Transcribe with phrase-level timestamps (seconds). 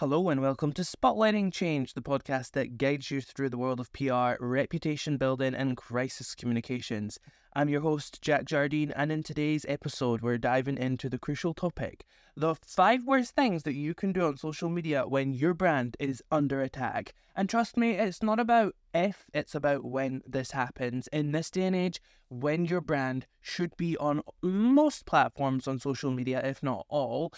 [0.00, 3.92] Hello and welcome to Spotlighting Change, the podcast that guides you through the world of
[3.92, 7.18] PR, reputation building, and crisis communications.
[7.52, 12.06] I'm your host, Jack Jardine, and in today's episode, we're diving into the crucial topic
[12.36, 16.22] the five worst things that you can do on social media when your brand is
[16.30, 17.12] under attack.
[17.36, 21.06] And trust me, it's not about if, it's about when this happens.
[21.08, 26.10] In this day and age, when your brand should be on most platforms on social
[26.10, 27.32] media, if not all,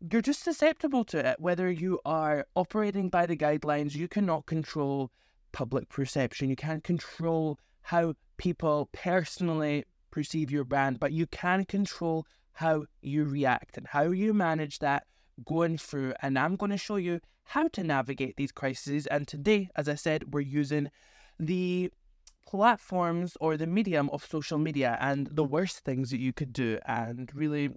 [0.00, 1.40] you're just susceptible to it.
[1.40, 5.10] Whether you are operating by the guidelines, you cannot control
[5.52, 6.50] public perception.
[6.50, 13.24] You can't control how people personally perceive your brand, but you can control how you
[13.24, 15.04] react and how you manage that
[15.44, 16.14] going through.
[16.22, 19.06] And I'm going to show you how to navigate these crises.
[19.06, 20.90] And today, as I said, we're using
[21.38, 21.90] the
[22.46, 26.78] platforms or the medium of social media and the worst things that you could do
[26.86, 27.70] and really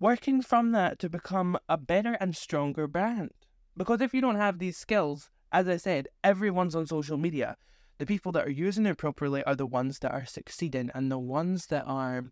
[0.00, 3.30] working from that to become a better and stronger brand.
[3.76, 7.56] Because if you don't have these skills, as I said, everyone's on social media.
[7.98, 11.18] The people that are using it properly are the ones that are succeeding, and the
[11.18, 12.24] ones that are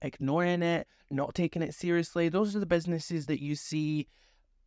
[0.00, 4.08] ignoring it, not taking it seriously, those are the businesses that you see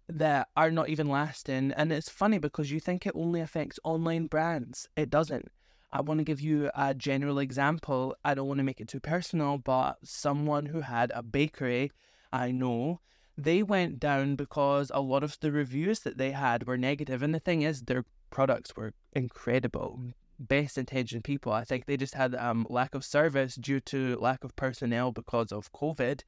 [0.08, 1.72] that are not even lasting.
[1.76, 4.88] And it's funny because you think it only affects online brands.
[4.96, 5.50] It doesn't.
[5.94, 8.16] I want to give you a general example.
[8.26, 11.92] I don't want to make it too personal, but someone who had a bakery,
[12.34, 13.00] I know,
[13.38, 17.22] they went down because a lot of the reviews that they had were negative.
[17.22, 20.00] And the thing is, their products were incredible.
[20.40, 21.54] Best intentioned people.
[21.54, 25.52] I think they just had um, lack of service due to lack of personnel because
[25.52, 26.22] of COVID.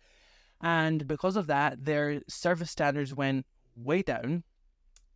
[0.61, 4.44] And because of that, their service standards went way down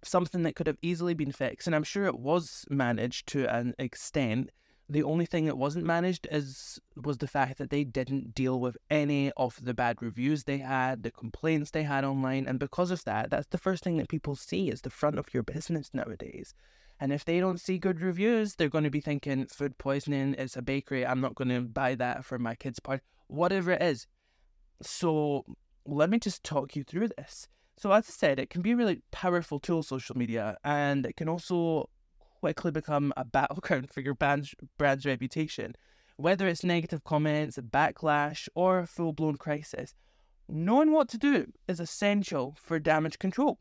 [0.04, 3.74] something that could have easily been fixed, and I'm sure it was managed to an
[3.80, 4.52] extent.
[4.92, 8.76] The only thing that wasn't managed is was the fact that they didn't deal with
[8.90, 13.04] any of the bad reviews they had, the complaints they had online, and because of
[13.04, 16.54] that, that's the first thing that people see is the front of your business nowadays.
[17.00, 20.58] And if they don't see good reviews, they're going to be thinking food poisoning, it's
[20.58, 24.08] a bakery, I'm not going to buy that for my kids' party, whatever it is.
[24.82, 25.46] So
[25.86, 27.48] let me just talk you through this.
[27.80, 31.16] So, as I said, it can be a really powerful tool, social media, and it
[31.16, 31.90] can also
[32.42, 35.76] quickly become a battleground for your brand's, brand's reputation.
[36.18, 39.94] Whether it's negative comments, backlash, or a full blown crisis,
[40.50, 43.60] knowing what to do is essential for damage control.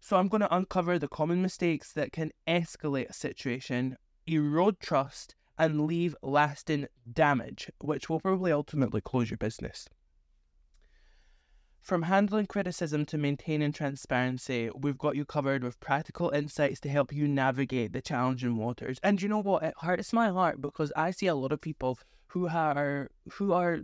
[0.00, 5.36] So, I'm going to uncover the common mistakes that can escalate a situation, erode trust,
[5.58, 9.86] and leave lasting damage, which will probably ultimately close your business.
[11.88, 17.14] From handling criticism to maintaining transparency, we've got you covered with practical insights to help
[17.14, 18.98] you navigate the challenging waters.
[19.02, 19.62] And you know what?
[19.62, 23.78] It hurts my heart because I see a lot of people who are who are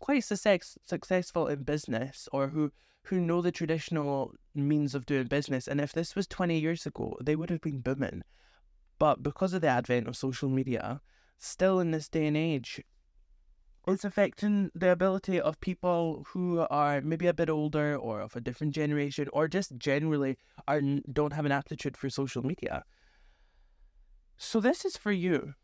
[0.00, 5.68] quite success, successful in business or who who know the traditional means of doing business.
[5.68, 8.22] And if this was 20 years ago, they would have been booming.
[8.98, 11.02] But because of the advent of social media,
[11.36, 12.80] still in this day and age,
[13.88, 18.40] it's affecting the ability of people who are maybe a bit older or of a
[18.40, 20.38] different generation or just generally
[20.68, 20.80] are
[21.12, 22.84] don't have an aptitude for social media.
[24.36, 25.54] So this is for you.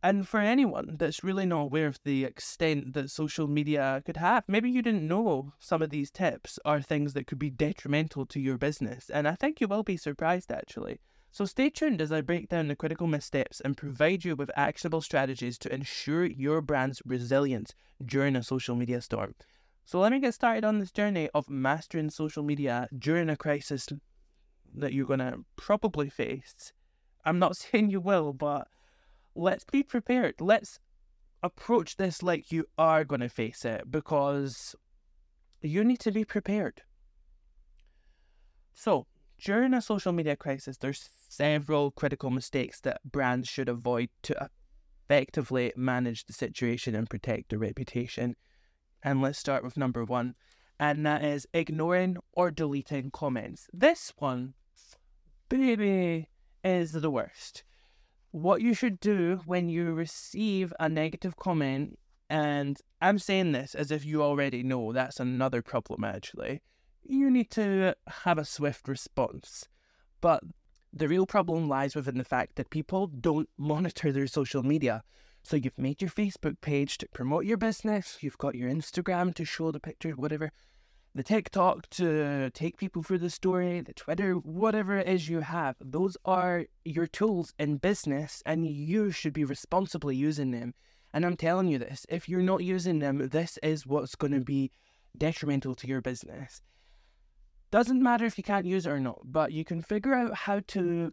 [0.00, 4.44] And for anyone that's really not aware of the extent that social media could have,
[4.46, 8.38] maybe you didn't know some of these tips are things that could be detrimental to
[8.38, 9.10] your business.
[9.10, 11.00] And I think you will be surprised actually.
[11.30, 15.02] So stay tuned as I break down the critical missteps and provide you with actionable
[15.02, 17.74] strategies to ensure your brand's resilience
[18.04, 19.34] during a social media storm.
[19.84, 23.88] So let me get started on this journey of mastering social media during a crisis
[24.74, 26.72] that you're going to probably face.
[27.24, 28.68] I'm not saying you will, but
[29.34, 30.40] let's be prepared.
[30.40, 30.80] Let's
[31.42, 34.74] approach this like you are going to face it because
[35.60, 36.82] you need to be prepared.
[38.74, 39.06] So,
[39.38, 44.50] during a social media crisis, there's several critical mistakes that brands should avoid to
[45.08, 48.34] effectively manage the situation and protect their reputation.
[49.02, 50.34] And let's start with number one,
[50.80, 53.68] and that is ignoring or deleting comments.
[53.72, 54.54] This one,
[55.48, 56.28] baby,
[56.64, 57.62] is the worst.
[58.32, 61.98] What you should do when you receive a negative comment,
[62.28, 66.60] and I'm saying this as if you already know that's another problem actually
[67.08, 67.94] you need to
[68.24, 69.66] have a swift response.
[70.20, 70.42] But
[70.92, 75.02] the real problem lies within the fact that people don't monitor their social media.
[75.42, 79.44] So you've made your Facebook page to promote your business, you've got your Instagram to
[79.44, 80.52] show the pictures, whatever,
[81.14, 85.76] the TikTok to take people through the story, the Twitter, whatever it is you have.
[85.80, 90.74] Those are your tools in business and you should be responsibly using them.
[91.14, 94.40] And I'm telling you this, if you're not using them, this is what's going to
[94.40, 94.70] be
[95.16, 96.60] detrimental to your business
[97.70, 100.60] Doesn't matter if you can't use it or not, but you can figure out how
[100.68, 101.12] to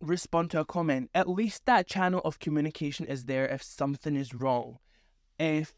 [0.00, 1.10] respond to a comment.
[1.14, 4.78] At least that channel of communication is there if something is wrong.
[5.38, 5.74] If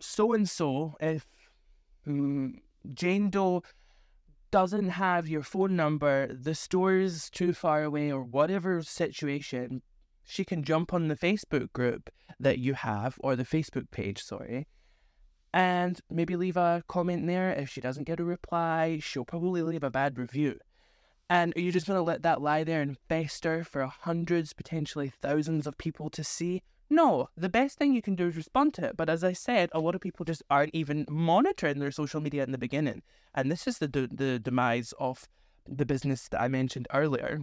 [0.00, 1.26] so and so, if
[2.06, 2.60] um,
[2.92, 3.62] Jane Doe
[4.50, 9.82] doesn't have your phone number, the store is too far away, or whatever situation,
[10.24, 12.10] she can jump on the Facebook group
[12.40, 14.66] that you have, or the Facebook page, sorry,
[15.54, 17.52] and maybe leave a comment there.
[17.52, 20.58] If she doesn't get a reply, she'll probably leave a bad review.
[21.30, 25.12] And are you just going to let that lie there and fester for hundreds, potentially
[25.22, 26.60] thousands of people to see?
[26.90, 28.96] No, the best thing you can do is respond to it.
[28.96, 32.42] But as I said, a lot of people just aren't even monitoring their social media
[32.42, 33.02] in the beginning.
[33.32, 35.28] And this is the, the demise of
[35.68, 37.40] the business that I mentioned earlier.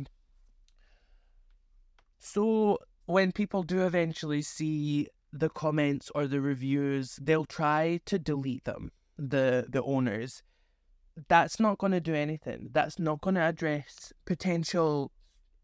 [2.20, 8.66] So when people do eventually see the comments or the reviews, they'll try to delete
[8.66, 10.44] them, the the owners.
[11.28, 12.70] That's not going to do anything.
[12.72, 15.12] That's not going to address potential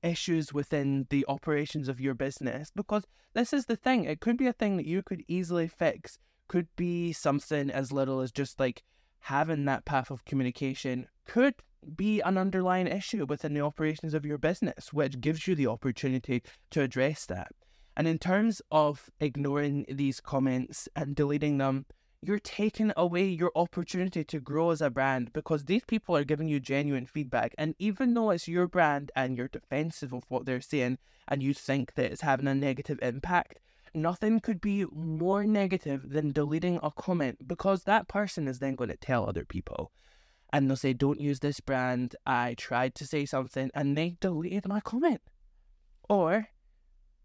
[0.03, 3.03] issues within the operations of your business because
[3.33, 4.03] this is the thing.
[4.03, 6.17] It could be a thing that you could easily fix.
[6.47, 8.83] Could be something as little as just like
[9.19, 11.07] having that path of communication.
[11.25, 11.55] Could
[11.95, 16.41] be an underlying issue within the operations of your business, which gives you the opportunity
[16.71, 17.51] to address that.
[17.97, 21.87] And in terms of ignoring these comments and deleting them,
[22.21, 26.47] you're taking away your opportunity to grow as a brand because these people are giving
[26.47, 27.55] you genuine feedback.
[27.57, 31.55] And even though it's your brand and you're defensive of what they're saying and you
[31.55, 33.57] think that it's having a negative impact,
[33.95, 38.91] nothing could be more negative than deleting a comment because that person is then going
[38.91, 39.91] to tell other people.
[40.53, 42.15] And they'll say, Don't use this brand.
[42.27, 45.21] I tried to say something and they deleted my comment.
[46.07, 46.49] Or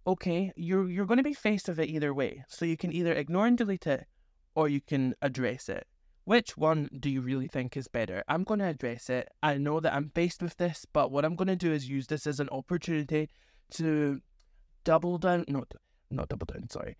[0.06, 2.44] okay, you're you're going to be faced with it either way.
[2.49, 4.06] So you can either ignore and delete it,
[4.54, 5.87] or you can address it.
[6.25, 8.22] Which one do you really think is better?
[8.28, 9.28] I'm going to address it.
[9.43, 12.06] I know that I'm faced with this, but what I'm going to do is use
[12.06, 13.28] this as an opportunity
[13.72, 14.20] to
[14.84, 15.72] double down, not
[16.10, 16.96] not double down, sorry,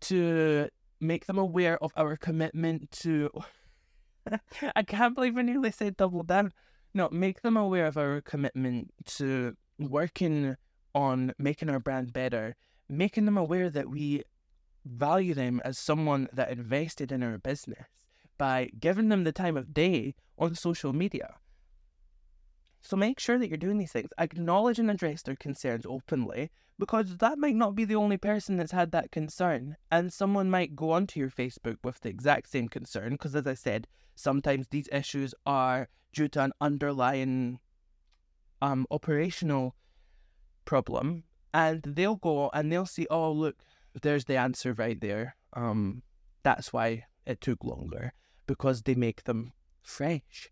[0.00, 0.68] to
[1.00, 3.30] make them aware of our commitment to.
[4.76, 6.52] I can't believe I nearly said double down.
[6.94, 10.56] No, make them aware of our commitment to working
[10.94, 12.56] on making our brand better,
[12.88, 14.22] making them aware that we
[14.84, 17.86] value them as someone that invested in our business
[18.38, 21.34] by giving them the time of day on social media.
[22.80, 24.10] So make sure that you're doing these things.
[24.18, 28.72] Acknowledge and address their concerns openly because that might not be the only person that's
[28.72, 29.76] had that concern.
[29.92, 33.54] And someone might go onto your Facebook with the exact same concern because, as I
[33.54, 33.86] said,
[34.16, 37.60] sometimes these issues are due to an underlying
[38.60, 39.76] um, operational
[40.64, 41.24] problem
[41.54, 43.56] and they'll go and they'll see, oh, look,
[44.00, 45.36] there's the answer right there.
[45.52, 46.02] Um,
[46.42, 48.12] that's why it took longer
[48.46, 50.48] because they make them fresh.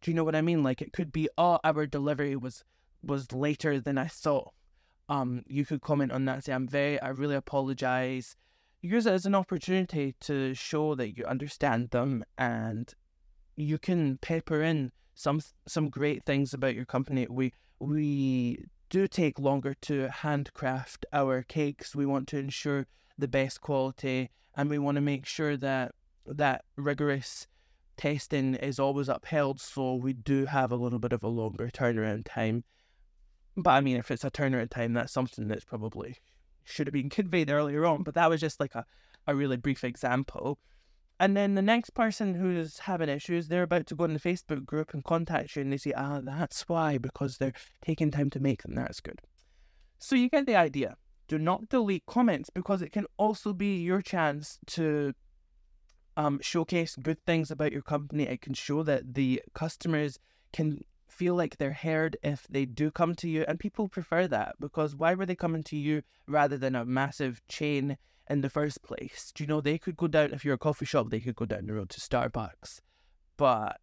[0.00, 0.62] Do you know what I mean?
[0.62, 2.64] Like it could be, oh, our delivery was
[3.04, 4.52] was later than I thought.
[5.08, 6.44] Um, you could comment on that.
[6.44, 8.36] Say, I'm very, I really apologize.
[8.80, 12.92] Use it as an opportunity to show that you understand them, and
[13.56, 17.26] you can pepper in some some great things about your company.
[17.28, 21.96] We we do take longer to handcraft our cakes.
[21.96, 22.86] We want to ensure
[23.16, 25.92] the best quality and we want to make sure that
[26.26, 27.46] that rigorous
[27.96, 32.26] testing is always upheld so we do have a little bit of a longer turnaround
[32.26, 32.64] time.
[33.56, 36.18] But I mean if it's a turnaround time that's something that's probably
[36.64, 38.84] should have been conveyed earlier on, but that was just like a,
[39.26, 40.58] a really brief example.
[41.20, 44.64] And then the next person who's having issues, they're about to go in the Facebook
[44.64, 47.52] group and contact you and they say, ah, that's why, because they're
[47.84, 48.74] taking time to make them.
[48.74, 49.20] That's good.
[49.98, 50.96] So you get the idea.
[51.28, 55.14] Do not delete comments because it can also be your chance to
[56.16, 58.24] um, showcase good things about your company.
[58.24, 60.18] It can show that the customers
[60.52, 63.44] can feel like they're heard if they do come to you.
[63.46, 67.40] And people prefer that because why were they coming to you rather than a massive
[67.48, 67.96] chain
[68.32, 69.30] in the first place.
[69.34, 71.44] Do you know they could go down if you're a coffee shop, they could go
[71.44, 72.80] down the road to Starbucks.
[73.36, 73.78] But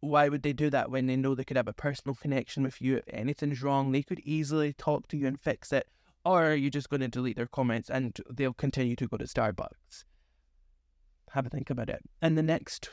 [0.00, 2.80] why would they do that when they know they could have a personal connection with
[2.80, 2.96] you?
[2.96, 5.88] If anything's wrong, they could easily talk to you and fix it.
[6.24, 9.24] Or are you just going to delete their comments and they'll continue to go to
[9.24, 10.04] Starbucks?
[11.32, 12.02] Have a think about it.
[12.20, 12.90] And the next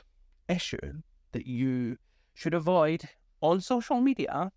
[0.47, 1.01] issue
[1.33, 1.97] that you
[2.33, 3.03] should avoid
[3.41, 4.51] on social media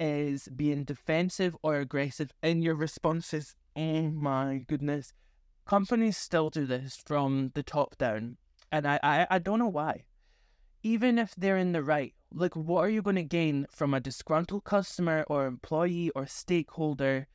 [0.00, 5.12] is being defensive or aggressive in your responses oh my goodness,
[5.66, 8.36] companies still do this from the top down,
[8.72, 10.04] and I, I, I don't know why.
[10.82, 14.00] Even if they're in the right, like what are you going to gain from a
[14.00, 17.26] disgruntled customer or employee or stakeholder?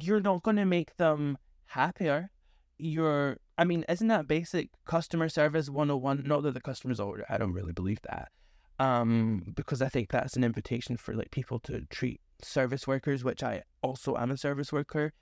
[0.00, 2.30] You're not going to make them happier.
[2.78, 6.22] You're, I mean, isn't that basic customer service 101?
[6.26, 8.30] Not that the customers are, I don't really believe that.
[8.78, 13.42] um, because I think that's an invitation for like people to treat service workers, which
[13.42, 15.12] I also am a service worker,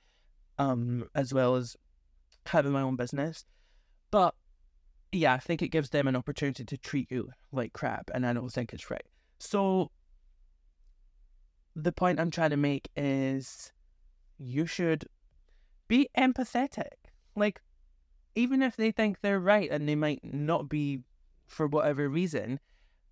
[0.60, 1.74] um, as well as
[2.44, 3.46] having my own business.
[4.10, 4.34] But
[5.10, 8.34] yeah, I think it gives them an opportunity to treat you like crap, and I
[8.34, 9.06] don't think it's right.
[9.38, 9.90] So
[11.74, 13.72] the point I'm trying to make is
[14.38, 15.06] you should
[15.88, 17.08] be empathetic.
[17.34, 17.62] Like,
[18.34, 21.00] even if they think they're right and they might not be
[21.46, 22.60] for whatever reason,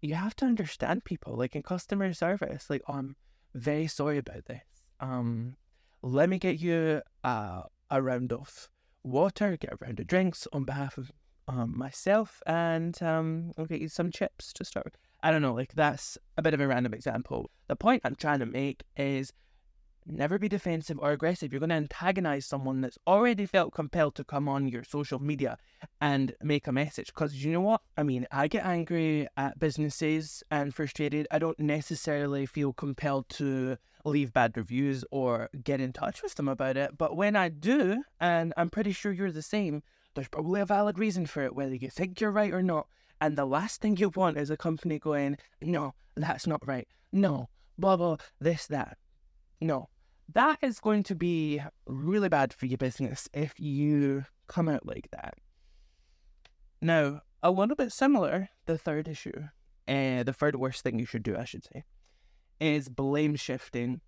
[0.02, 1.34] you have to understand people.
[1.34, 3.16] Like in customer service, like, oh, I'm
[3.54, 4.62] very sorry about this.
[5.00, 5.56] Um,
[6.02, 8.68] let me get you uh, a round of
[9.04, 11.12] water, get a round of drinks on behalf of
[11.46, 14.86] um, myself, and um, I'll get you some chips to start.
[14.86, 14.96] with.
[15.22, 17.50] I don't know, like that's a bit of a random example.
[17.66, 19.32] The point I'm trying to make is
[20.08, 21.52] never be defensive or aggressive.
[21.52, 25.58] You're going to antagonize someone that's already felt compelled to come on your social media
[26.00, 27.08] and make a message.
[27.08, 27.82] Because you know what?
[27.96, 31.26] I mean, I get angry at businesses and frustrated.
[31.30, 36.48] I don't necessarily feel compelled to leave bad reviews or get in touch with them
[36.48, 36.96] about it.
[36.96, 39.82] But when I do, and I'm pretty sure you're the same,
[40.14, 42.86] there's probably a valid reason for it, whether you think you're right or not.
[43.20, 46.86] And the last thing you want is a company going, no, that's not right.
[47.12, 47.48] No,
[47.78, 48.96] blah, blah, this, that.
[49.60, 49.88] No,
[50.34, 55.08] that is going to be really bad for your business if you come out like
[55.12, 55.34] that.
[56.80, 59.44] Now, a little bit similar, the third issue,
[59.88, 61.84] uh, the third worst thing you should do, I should say,
[62.60, 64.00] is blame shifting.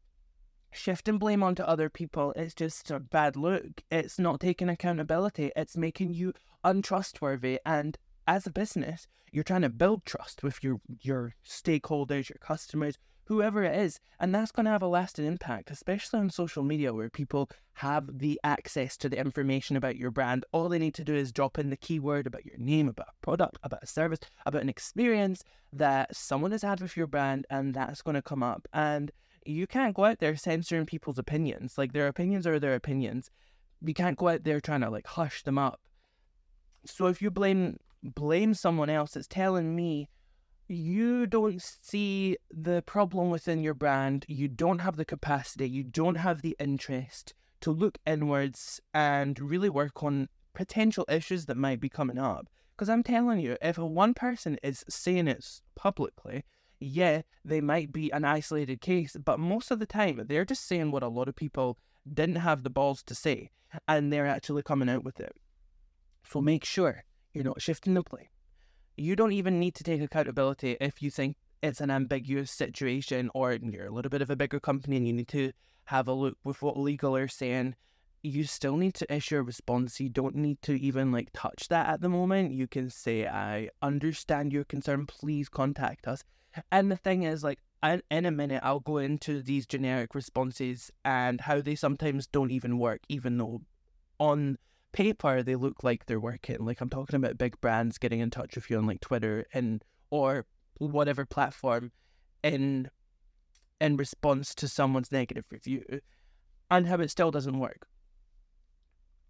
[0.72, 3.82] Shifting blame onto other people is just a bad look.
[3.90, 5.50] It's not taking accountability.
[5.56, 7.58] It's making you untrustworthy.
[7.66, 12.98] And as a business, you're trying to build trust with your your stakeholders, your customers,
[13.30, 14.00] whoever it is.
[14.18, 18.18] And that's going to have a lasting impact, especially on social media where people have
[18.18, 20.44] the access to the information about your brand.
[20.50, 23.24] All they need to do is drop in the keyword about your name, about a
[23.24, 27.72] product, about a service, about an experience that someone has had with your brand, and
[27.72, 28.66] that's going to come up.
[28.72, 29.12] And
[29.46, 31.78] you can't go out there censoring people's opinions.
[31.78, 33.30] Like their opinions are their opinions.
[33.80, 35.80] You can't go out there trying to like hush them up.
[36.84, 40.08] So if you blame blame someone else, it's telling me
[40.70, 46.14] you don't see the problem within your brand, you don't have the capacity, you don't
[46.14, 51.88] have the interest to look inwards and really work on potential issues that might be
[51.88, 52.48] coming up.
[52.76, 56.44] Because I'm telling you, if one person is saying it publicly,
[56.78, 60.92] yeah, they might be an isolated case, but most of the time they're just saying
[60.92, 61.78] what a lot of people
[62.10, 63.50] didn't have the balls to say,
[63.88, 65.32] and they're actually coming out with it.
[66.24, 68.28] So make sure you're not shifting the blame
[68.96, 73.52] you don't even need to take accountability if you think it's an ambiguous situation or
[73.52, 75.52] you're a little bit of a bigger company and you need to
[75.84, 77.74] have a look with what legal are saying.
[78.22, 79.98] You still need to issue a response.
[80.00, 82.52] You don't need to even like touch that at the moment.
[82.52, 85.06] You can say, I understand your concern.
[85.06, 86.22] Please contact us.
[86.70, 91.40] And the thing is, like, in a minute, I'll go into these generic responses and
[91.40, 93.62] how they sometimes don't even work, even though
[94.18, 94.58] on
[94.92, 96.64] paper they look like they're working.
[96.64, 99.84] Like I'm talking about big brands getting in touch with you on like Twitter and
[100.10, 100.46] or
[100.78, 101.92] whatever platform
[102.42, 102.90] in
[103.80, 105.84] in response to someone's negative review
[106.70, 107.86] and how it still doesn't work.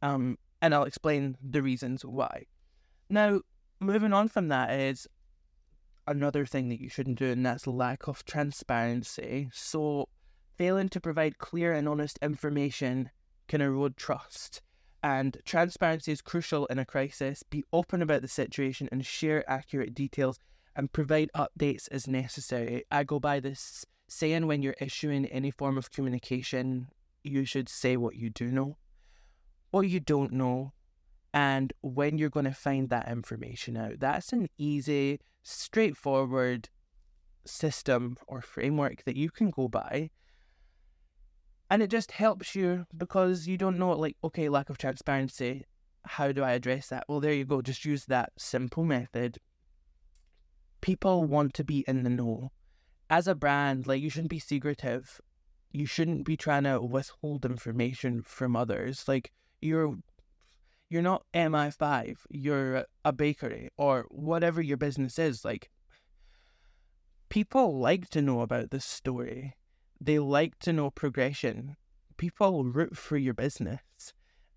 [0.03, 2.45] Um and I'll explain the reasons why.
[3.09, 3.41] Now,
[3.81, 5.09] moving on from that is
[6.07, 9.49] another thing that you shouldn't do, and that's lack of transparency.
[9.53, 10.09] So,
[10.59, 13.11] failing to provide clear and honest information
[13.49, 14.61] can erode trust.
[15.03, 17.43] And transparency is crucial in a crisis.
[17.43, 20.39] Be open about the situation and share accurate details
[20.77, 22.85] and provide updates as necessary.
[22.91, 26.89] I go by this saying when you're issuing any form of communication,
[27.23, 28.77] you should say what you do know,
[29.71, 30.73] what you don't know,
[31.33, 34.01] and when you're going to find that information out.
[34.01, 36.69] That's an easy, straightforward
[37.45, 40.11] system or framework that you can go by
[41.71, 45.65] and it just helps you because you don't know like okay lack of transparency
[46.05, 47.05] how do i address that?
[47.09, 49.39] Well there you go just use that simple method.
[50.81, 52.53] People want to be in the know.
[53.09, 55.21] As a brand like you shouldn't be secretive.
[55.73, 59.07] You shouldn't be trying to withhold information from others.
[59.07, 59.97] Like you're
[60.89, 65.45] you're not mi5 you're a bakery or whatever your business is.
[65.45, 65.71] Like
[67.29, 69.55] people like to know about this story
[70.01, 71.77] they like to know progression.
[72.17, 73.81] People root for your business.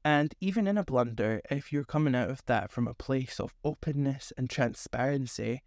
[0.06, 3.54] And even in a blunder, if you're coming out of that from a place of
[3.64, 5.64] openness and transparency,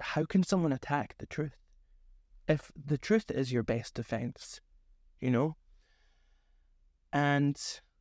[0.00, 1.56] how can someone attack the truth?
[2.48, 4.60] If the truth is your best defense,
[5.20, 5.56] you know?
[7.12, 7.56] And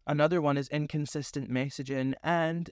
[0.08, 2.14] another one is inconsistent messaging.
[2.24, 2.72] And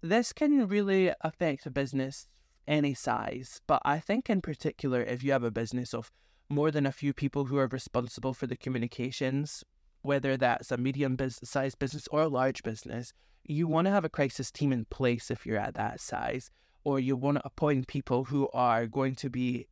[0.00, 2.26] this can really affect a business
[2.66, 6.10] any size, but I think in particular, if you have a business of
[6.48, 9.64] more than a few people who are responsible for the communications,
[10.02, 13.12] whether that's a medium sized business or a large business,
[13.44, 16.50] you want to have a crisis team in place if you're at that size,
[16.84, 19.66] or you want to appoint people who are going to be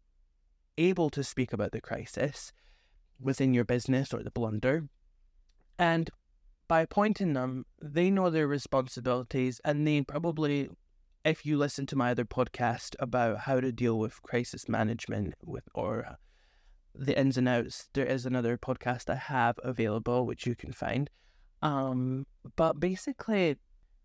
[0.78, 2.52] able to speak about the crisis
[3.20, 4.88] within your business or the blunder.
[5.78, 6.10] And
[6.68, 10.70] by appointing them, they know their responsibilities and they probably
[11.24, 15.64] if you listen to my other podcast about how to deal with crisis management with
[15.74, 16.16] or
[16.94, 21.08] the ins and outs, there is another podcast I have available which you can find.
[21.62, 23.56] Um, but basically,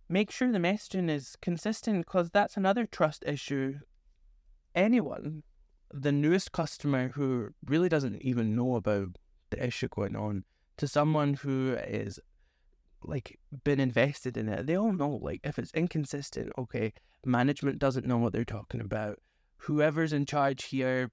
[0.09, 3.75] make sure the messaging is consistent because that's another trust issue.
[4.75, 5.43] Anyone,
[5.91, 9.17] the newest customer who really doesn't even know about
[9.49, 10.43] the issue going on,
[10.77, 12.19] to someone who is
[13.03, 16.93] like been invested in it, they all know like if it's inconsistent, okay,
[17.25, 19.19] management doesn't know what they're talking about.
[19.57, 21.11] Whoever's in charge here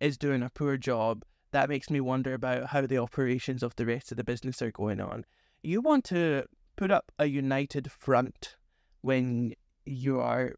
[0.00, 1.24] is doing a poor job.
[1.52, 4.70] That makes me wonder about how the operations of the rest of the business are
[4.70, 5.24] going on.
[5.62, 6.44] You want to
[6.76, 8.56] put up a united front
[9.00, 10.54] when you are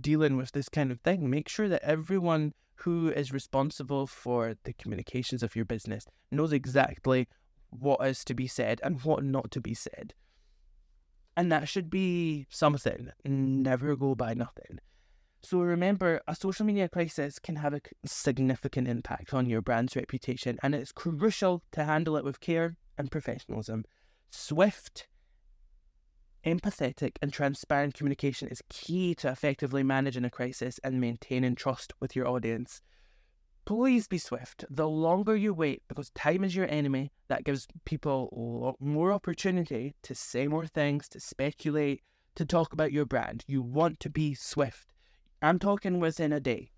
[0.00, 1.28] dealing with this kind of thing.
[1.28, 7.28] Make sure that everyone who is responsible for the communications of your business knows exactly
[7.70, 10.14] what is to be said and what not to be said.
[11.36, 13.10] And that should be something.
[13.24, 14.78] Never go by nothing.
[15.44, 20.58] So remember, a social media crisis can have a significant impact on your brand's reputation,
[20.62, 23.84] and it's crucial to handle it with care and professionalism.
[24.30, 25.06] Swift,
[26.46, 32.16] empathetic, and transparent communication is key to effectively managing a crisis and maintaining trust with
[32.16, 32.80] your audience.
[33.66, 34.64] Please be swift.
[34.70, 40.14] The longer you wait, because time is your enemy, that gives people more opportunity to
[40.14, 42.00] say more things, to speculate,
[42.34, 43.44] to talk about your brand.
[43.46, 44.93] You want to be swift.
[45.44, 46.70] I'm talking within a day.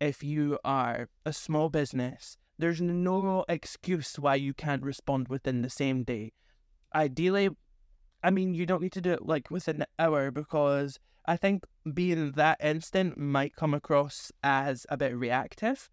[0.00, 5.70] If you are a small business, there's no excuse why you can't respond within the
[5.70, 6.32] same day.
[6.94, 7.50] Ideally,
[8.22, 11.64] I mean, you don't need to do it like within an hour because I think
[11.92, 15.90] being that instant might come across as a bit reactive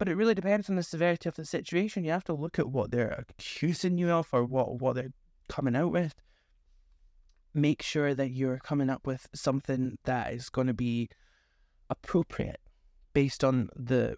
[0.00, 2.04] but it really depends on the severity of the situation.
[2.04, 5.12] You have to look at what they're accusing you of or what, what they're
[5.46, 6.14] coming out with.
[7.52, 11.10] Make sure that you're coming up with something that is going to be
[11.90, 12.60] appropriate
[13.12, 14.14] based on the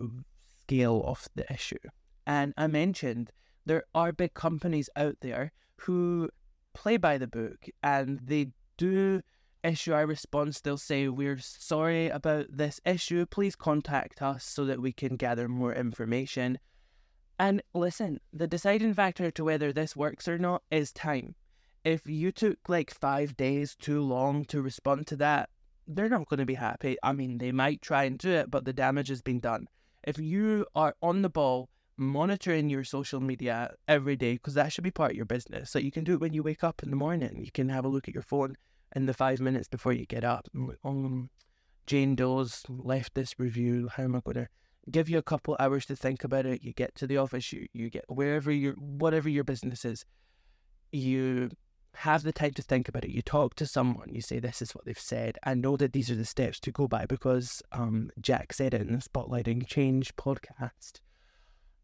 [0.61, 1.79] scale of the issue.
[2.27, 3.33] And I mentioned
[3.67, 6.29] there are big companies out there who
[6.75, 9.23] play by the book and they do
[9.65, 13.27] issue our response, they'll say, We're sorry about this issue.
[13.27, 16.59] Please contact us so that we can gather more information.
[17.39, 21.35] And listen, the deciding factor to whether this works or not is time.
[21.85, 25.51] If you took like five days too long to respond to that,
[25.95, 26.97] they're not going to be happy.
[27.03, 29.69] I mean, they might try and do it, but the damage has been done.
[30.05, 34.85] If you are on the ball, monitoring your social media every day, because that should
[34.85, 35.71] be part of your business.
[35.71, 37.43] So you can do it when you wake up in the morning.
[37.45, 38.57] You can have a look at your phone
[38.95, 40.49] in the five minutes before you get up.
[40.85, 41.31] Um,
[41.87, 43.89] Jane Doe's left this review.
[43.95, 44.49] How am I going to
[44.91, 46.63] give you a couple hours to think about it?
[46.63, 50.05] You get to the office, you, you get wherever your whatever your business is,
[50.91, 51.51] you
[51.97, 53.11] have the time to think about it.
[53.11, 55.39] You talk to someone, you say, This is what they've said.
[55.45, 58.81] I know that these are the steps to go by because um, Jack said it
[58.81, 61.01] in the Spotlighting Change podcast.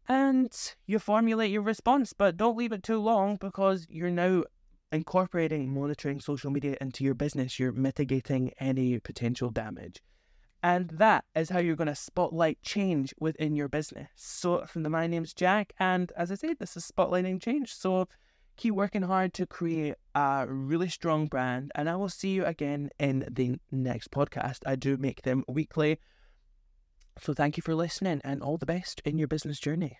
[0.07, 0.51] And
[0.87, 4.43] you formulate your response, but don't leave it too long because you're now
[4.91, 10.01] incorporating monitoring social media into your business, you're mitigating any potential damage.
[10.61, 14.09] And that is how you're going to spotlight change within your business.
[14.15, 17.73] So, from the My Name's Jack, and as I said, this is spotlighting change.
[17.73, 18.07] So,
[18.59, 21.71] keep working hard to create a really strong brand.
[21.75, 24.59] And I will see you again in the next podcast.
[24.65, 25.99] I do make them weekly.
[27.21, 29.97] So, thank you for listening and all the best in your business journey.